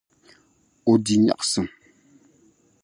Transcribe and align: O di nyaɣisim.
O 0.89 0.93
di 1.05 1.15
nyaɣisim. 1.23 1.67